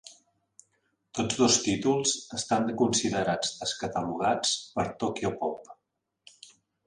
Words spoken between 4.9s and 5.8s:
Tokyopop.